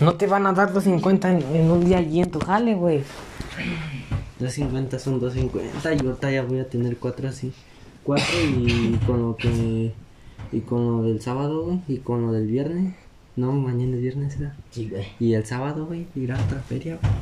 [0.00, 3.04] No te van a dar 250 en, en un día allí en tu jale, güey.
[4.42, 7.52] 250 son 250 y ahorita ya voy a tener cuatro así.
[8.02, 9.92] Cuatro y con lo que.
[10.50, 11.80] Y con lo del sábado, güey.
[11.88, 12.94] Y con lo del viernes.
[13.36, 14.54] No, mañana es viernes, ¿verdad?
[14.70, 15.06] Sí, güey.
[15.18, 17.12] Y el sábado, güey, ir a otra feria, güey.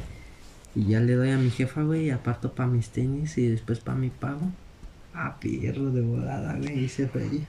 [0.74, 3.80] Y ya le doy a mi jefa, güey, y aparto para mis tenis y después
[3.80, 4.50] para mi pago.
[5.14, 7.46] Ah, perro de volada, güey, hice feria.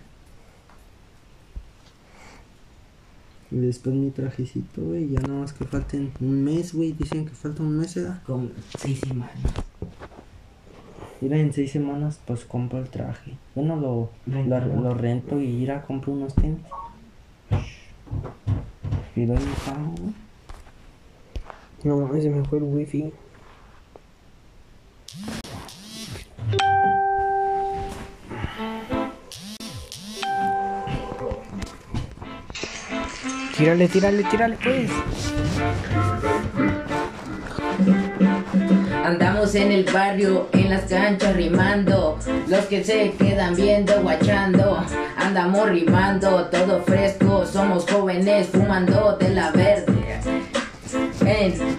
[3.52, 5.10] Y después mi trajecito, güey.
[5.10, 6.94] Ya nada más que falten un mes, güey.
[6.94, 8.22] Dicen que falta un mes, ¿verdad?
[8.26, 8.50] Como
[8.80, 9.36] seis semanas.
[11.20, 13.34] Mira, en seis semanas, pues compro el traje.
[13.54, 16.62] Bueno, lo, lo, lo rento y ir a comprar unos tenis.
[19.14, 20.14] Pido mi pago, güey.
[21.84, 23.12] No mames, se me fue el wifi.
[33.62, 34.90] Tírale, tírale, tírale, pues.
[39.06, 42.18] Andamos en el barrio, en las canchas rimando.
[42.48, 44.84] Los que se quedan viendo, guachando.
[45.16, 47.46] Andamos rimando, todo fresco.
[47.46, 50.20] Somos jóvenes fumando de la verde.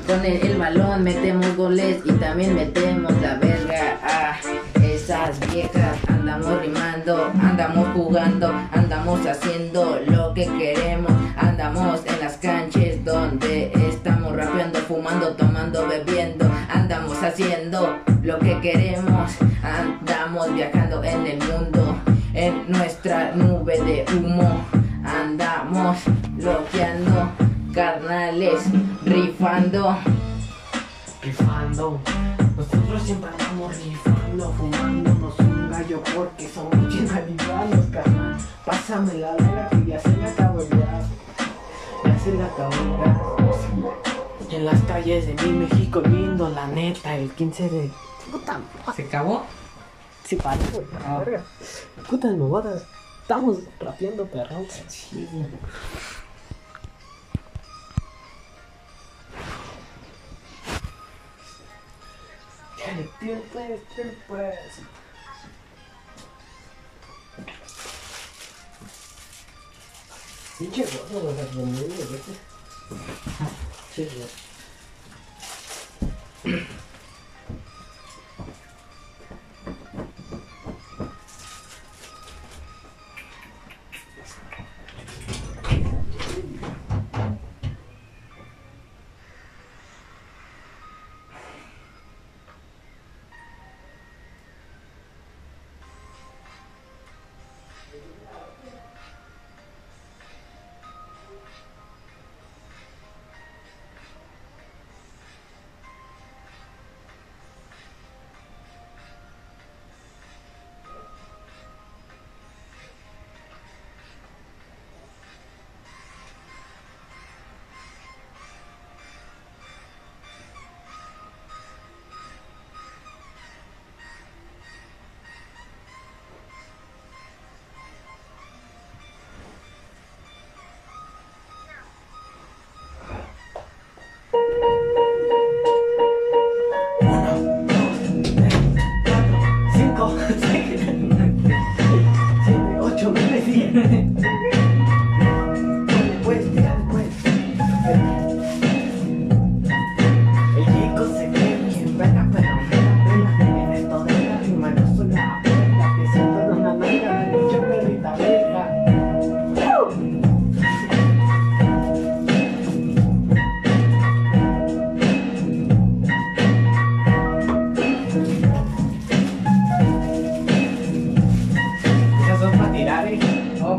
[0.07, 4.39] Con el, el balón metemos goles y también metemos la verga a
[4.81, 5.99] esas viejas.
[6.07, 11.22] Andamos rimando, andamos jugando, andamos haciendo lo que queremos.
[11.63, 16.45] Andamos en las canchas donde estamos rapeando, fumando, tomando, bebiendo.
[16.69, 19.31] Andamos haciendo lo que queremos.
[19.63, 21.97] Andamos viajando en el mundo,
[22.35, 24.65] en nuestra nube de humo.
[25.05, 25.99] Andamos
[26.33, 27.31] bloqueando
[27.73, 28.65] carnales,
[29.05, 29.97] rifando.
[31.23, 32.01] Rifando.
[32.57, 38.37] Nosotros siempre andamos rifando, fumándonos un gallo porque somos bien carnal.
[38.67, 40.61] Pásame la verga que ya se me acabó.
[40.69, 41.02] Ya
[42.23, 43.19] acabó el gas.
[44.51, 47.91] En las calles de mi México lindo, la neta, el 15 de.
[48.31, 48.61] Puta.
[48.95, 49.45] ¿Se acabó?
[50.25, 51.45] Sí, para, güey, la verga.
[52.09, 52.85] Putas mamadas.
[53.23, 54.67] Estamos rapeando perrón.
[62.79, 63.81] Dale, tío, pues,
[70.59, 70.83] tío, pues.
[70.85, 72.33] Pinche gordo, los argoniles, ¿viste?
[73.95, 74.29] Sí, güey.
[76.43, 76.82] Cinco,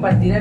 [0.02, 0.40] le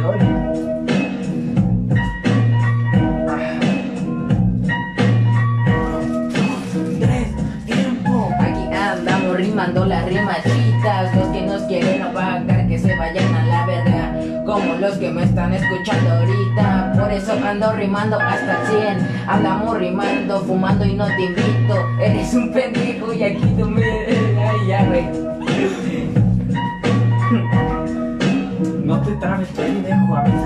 [0.00, 0.18] doy.
[7.00, 7.28] Tres,
[7.66, 8.30] tiempo.
[8.38, 11.14] Aquí andamos rimando las rimachitas.
[11.16, 13.35] Los que nos quieren apagar que se vayan.
[14.56, 16.94] Como los que me están escuchando ahorita.
[16.98, 19.28] Por eso ando rimando hasta el 100.
[19.28, 21.86] Andamos rimando, fumando y no te invito.
[22.00, 23.82] Eres un pendejo y aquí tú me.
[23.84, 25.04] Ay, ya, güey.
[28.82, 30.16] No te trabes, pendejo.
[30.16, 30.40] A veces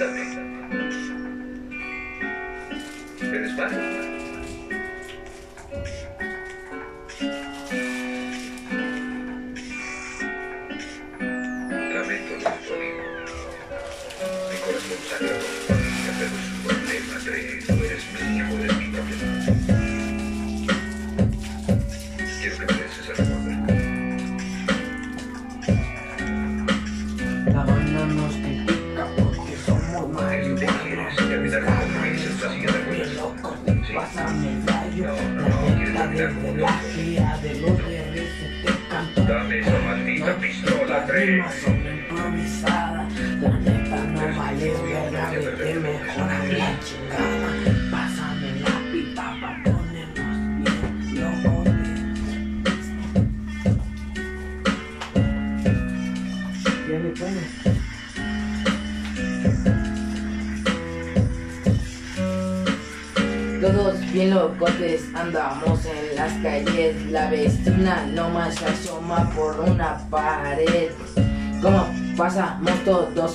[0.00, 0.22] Mátame.
[3.20, 3.89] ¿Eres?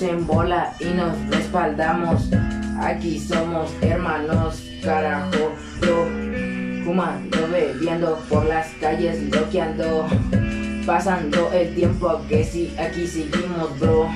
[0.02, 2.30] En bola y nos respaldamos,
[2.80, 6.06] aquí somos hermanos, carajo, yo
[6.84, 10.08] fumando, bebiendo por las calles, loqueando,
[10.86, 14.10] pasando el tiempo que si aquí seguimos, bro.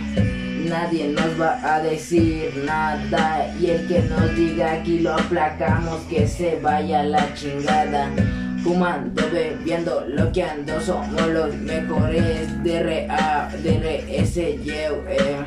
[0.70, 6.28] Nadie nos va a decir nada y el que nos diga aquí lo aplacamos que
[6.28, 8.10] se vaya la chingada.
[8.64, 12.64] Fumando, bebiendo, loqueando, somos los mejores.
[12.64, 15.46] DRA, DRS, yo, eh.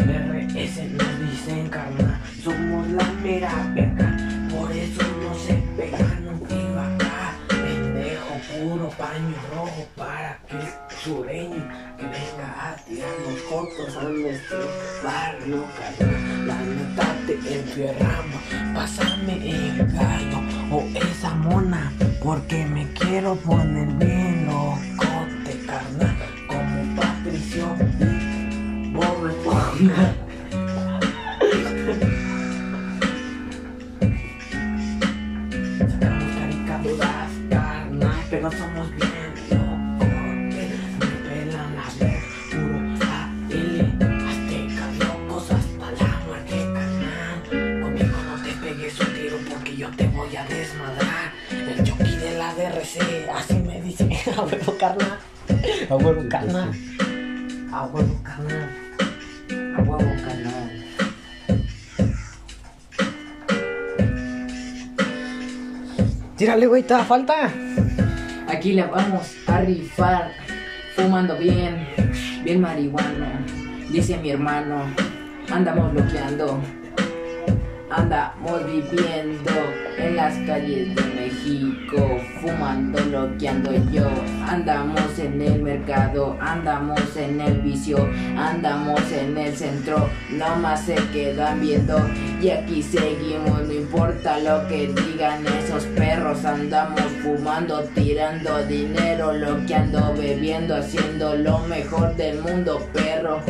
[0.00, 4.16] RS nos dicen carnal, somos la mera verga,
[4.50, 10.98] por eso no se pegan un tiro acá, pendejo, puro paño rojo para que el
[11.04, 11.68] sureño
[11.98, 14.58] que venga a tirarnos cortos a nuestro
[15.04, 18.42] barrio, carnal, la neta te enferramos,
[18.74, 20.40] pásame el gallo
[20.72, 21.92] o esa mona,
[22.22, 26.14] porque me quiero poner bien locote, carnal,
[26.46, 30.14] como Patricio y Bob Esponja.
[36.00, 38.90] Caricaturas, carnal, pero somos
[52.80, 55.18] la DRC, así me dice, a huevo, carnal.
[55.88, 56.72] A huevo, carnal.
[57.72, 58.68] A huevo, carnal.
[59.76, 60.84] A huevo, canal.
[66.36, 67.50] Tírale, güey, te da falta.
[68.48, 70.32] Aquí le vamos a rifar,
[70.96, 71.86] fumando bien,
[72.42, 73.44] bien marihuana,
[73.90, 74.84] dice mi hermano.
[75.50, 76.60] Andamos bloqueando,
[77.90, 79.50] andamos viviendo
[79.98, 84.08] en las calles de México, fumando, bloqueando yo.
[84.46, 91.60] Andamos en el mercado, andamos en el vicio, andamos en el centro, nomás se quedan
[91.60, 91.98] viendo.
[92.40, 100.14] Y aquí seguimos, no importa lo que digan esos perros, andamos fumando, tirando dinero, loqueando,
[100.14, 103.42] bebiendo, haciendo lo mejor del mundo, perro.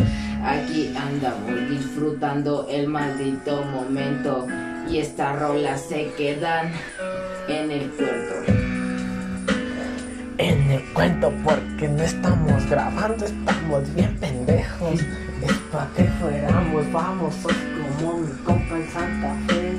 [0.42, 4.46] Aquí andamos disfrutando el maldito momento
[4.88, 6.72] y estas rolas se quedan
[7.48, 8.52] en el puerto.
[10.38, 15.00] En el cuento, porque no estamos grabando, estamos bien pendejos.
[15.42, 17.52] Es pa' que fuéramos famosos
[17.98, 19.69] como mi compa en Santa Fe.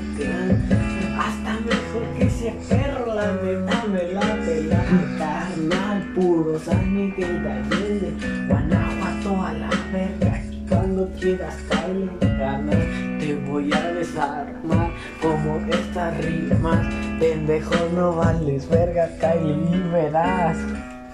[11.22, 16.94] Quieras caer, carnal, te voy a desarmar como estas rimas.
[17.20, 20.56] Pendejo, no vales verga, Kyle, y verás.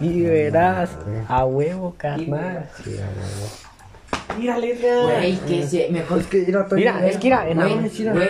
[0.00, 0.90] Y verás,
[1.28, 2.68] a huevo, carnal.
[4.38, 7.68] Mírale, Güey, que se mejor Es que ir a Mira, es que mira, en Güey,
[8.04, 8.28] la güey,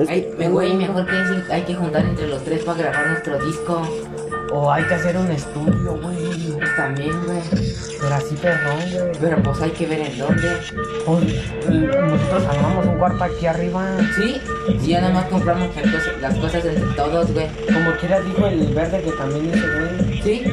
[0.00, 3.10] Es que- me- güey, mejor que sí, hay que juntar entre los tres para grabar
[3.10, 3.82] nuestro disco.
[4.52, 6.58] O hay que hacer un estudio, güey.
[6.76, 7.40] También, güey.
[8.06, 9.12] Pero así perrón, güey.
[9.20, 10.48] Pero pues hay que ver en dónde.
[11.04, 11.24] Pues,
[11.68, 13.84] nosotros armamos un cuarto aquí arriba.
[14.14, 15.70] Sí, y ya nada más compramos
[16.20, 17.48] las cosas, entre todos, güey.
[17.66, 20.22] Como quiera dijo el verde que también dice, güey.
[20.22, 20.44] Sí,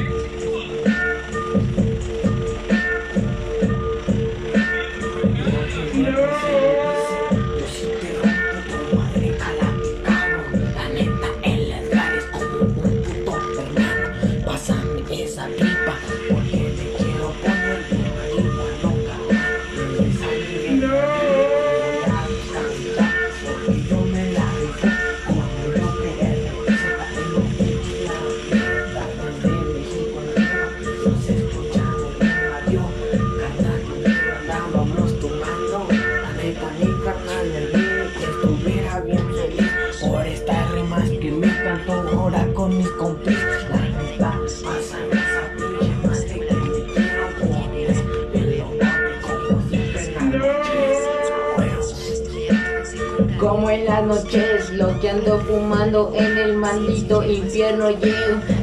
[57.54, 57.88] infierno.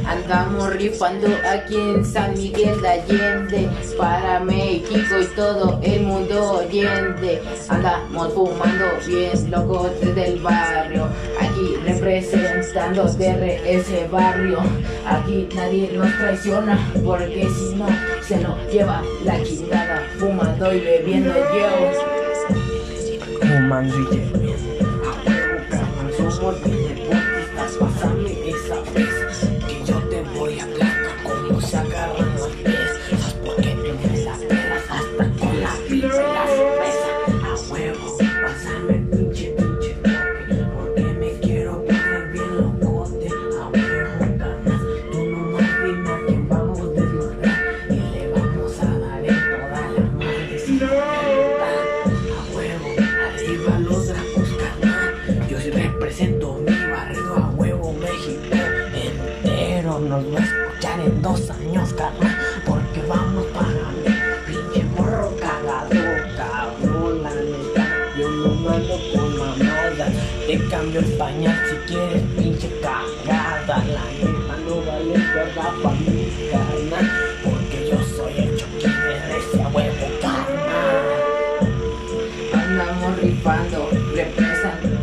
[0.06, 7.40] Andamos rifando aquí en San Miguel de Allende para México y todo el mundo oyente.
[7.68, 11.06] Andamos fumando bien locos desde el barrio,
[11.40, 14.58] aquí representando ese barrio.
[15.06, 17.86] Aquí nadie nos traiciona porque si no
[18.26, 21.92] se lo lleva la chingada fumando y bebiendo yo.
[23.40, 24.41] Fumando y
[75.82, 76.30] Porque
[77.90, 78.54] yo soy el
[79.74, 81.02] huevo, carnal
[82.52, 83.90] Andamos rifando,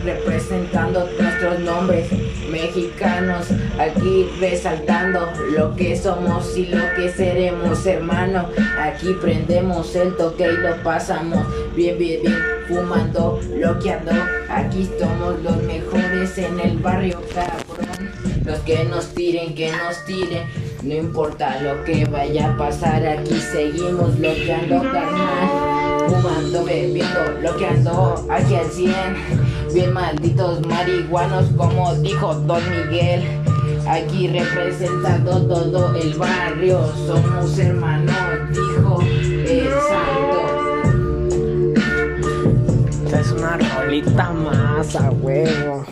[0.06, 2.08] representando nuestros nombres
[2.50, 8.48] mexicanos, aquí resaltando lo que somos y lo que seremos, hermano.
[8.80, 14.12] Aquí prendemos el toque y lo pasamos bien, bien, bien, fumando, loqueando.
[14.50, 18.12] Aquí somos los mejores en el barrio, cabrón.
[18.46, 20.69] Los que nos tiren, que nos tiren.
[20.84, 25.70] No importa lo que vaya a pasar, aquí seguimos loqueando, carnal
[26.10, 28.94] fumando, bebiendo, lo que ando aquí al 100.
[29.74, 33.24] Bien malditos marihuanos, como dijo Don Miguel.
[33.88, 38.16] Aquí representando todo el barrio, somos hermanos,
[38.50, 40.40] dijo el santo.
[43.06, 45.86] Esta es una rolita más a huevo.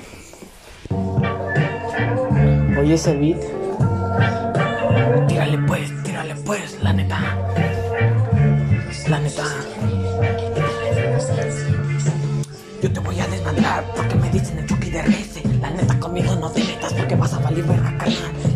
[2.80, 4.47] Oye ese beat.
[5.48, 7.20] Tírale pues, tírale pues, la neta.
[9.08, 9.44] La neta.
[12.82, 15.42] Yo te voy a desmandar porque me dicen el choque de rece.
[15.62, 17.94] La neta conmigo no te metas porque vas a valer verga.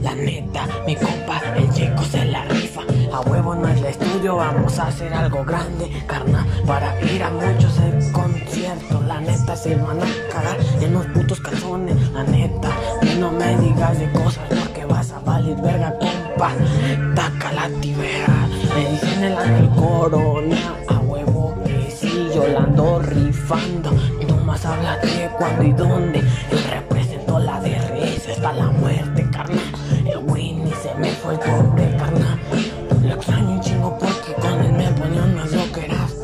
[0.02, 2.82] La neta, mi compa, el chico se la rifa.
[3.14, 6.46] A huevo en el estudio vamos a hacer algo grande, carnal.
[6.68, 9.06] Para ir a muchos eh, conciertos.
[9.06, 11.96] La neta se van a cagar en los putos calzones.
[12.12, 12.70] La neta,
[13.02, 15.98] y no me digas de cosas porque vas a valer verga,
[16.42, 18.48] Taca la tibera.
[18.74, 20.74] Me dicen el ángel corona.
[20.88, 23.92] A huevo que sí, yo la ando rifando.
[24.28, 26.24] No más habla de cuándo y dónde.
[26.52, 29.60] Yo represento la DRS hasta la muerte, carnal.
[30.04, 32.40] El Winnie se me fue el pobre, carnal.
[33.04, 36.16] Lo extraño un chingo porque con él me ponía unas loqueras.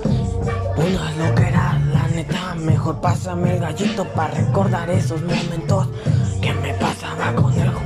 [0.77, 2.55] Unas loqueras, la neta.
[2.55, 5.89] Mejor pásame el gallito para recordar esos momentos.
[6.41, 7.76] Que me pasaba con el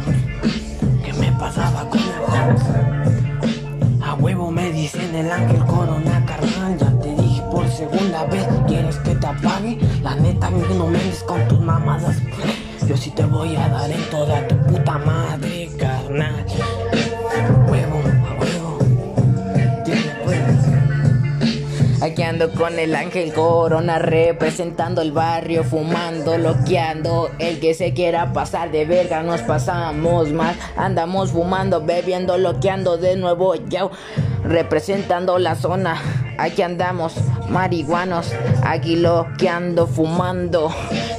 [4.01, 8.95] A huevo me dicen el ángel corona carnal Ya te dije por segunda vez ¿Quieres
[8.97, 9.77] que te apague?
[10.01, 12.17] La neta mí no me des con tus mamadas
[12.87, 16.45] Yo sí te voy a dar en toda tu puta madre carnal
[22.11, 22.23] Aquí
[22.57, 27.31] con el ángel corona representando el barrio, fumando, loqueando.
[27.39, 30.57] El que se quiera pasar de verga nos pasamos más.
[30.75, 33.91] Andamos fumando, bebiendo, loqueando de nuevo, yo
[34.43, 36.01] representando la zona.
[36.37, 37.13] Aquí andamos,
[37.47, 40.69] marihuanos, aquí loqueando, fumando.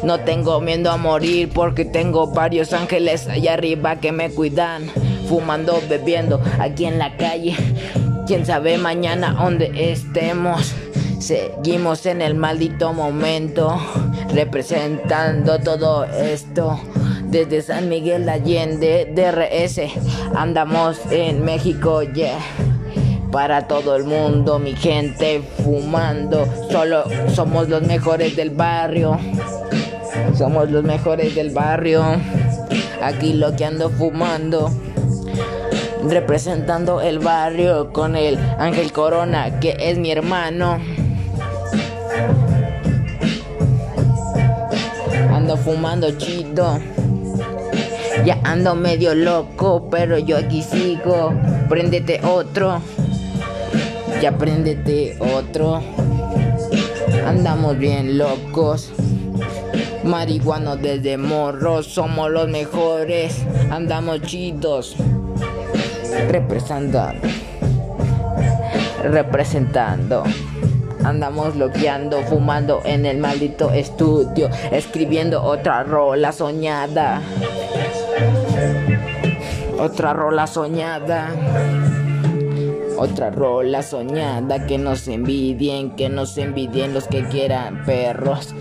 [0.03, 4.91] No tengo miedo a morir porque tengo varios ángeles allá arriba que me cuidan.
[5.27, 7.57] Fumando, bebiendo, aquí en la calle.
[8.27, 10.73] Quién sabe mañana dónde estemos.
[11.19, 13.77] Seguimos en el maldito momento,
[14.33, 16.81] representando todo esto.
[17.25, 19.81] Desde San Miguel de Allende, DRS,
[20.37, 22.39] andamos en México, yeah.
[23.33, 26.47] Para todo el mundo, mi gente, fumando.
[26.71, 27.05] Solo
[27.35, 29.19] somos los mejores del barrio.
[30.39, 32.05] Somos los mejores del barrio.
[33.03, 34.71] Aquí lo que ando fumando
[36.09, 40.79] representando el barrio con el Ángel Corona, que es mi hermano.
[45.31, 46.79] Ando fumando chido.
[48.25, 51.33] Ya ando medio loco, pero yo aquí sigo.
[51.69, 52.81] Préndete otro.
[54.21, 55.83] Ya préndete otro.
[57.27, 58.93] Andamos bien locos.
[60.05, 63.45] Marihuanos desde morros, somos los mejores.
[63.71, 64.97] Andamos chidos.
[66.29, 67.29] Representando.
[69.03, 70.23] Representando.
[71.05, 77.21] Andamos loqueando, fumando en el maldito estudio, escribiendo otra rola soñada.
[79.79, 81.31] Otra rola soñada.
[82.99, 88.55] Otra rola soñada que nos envidien, que nos envidien los que quieran perros.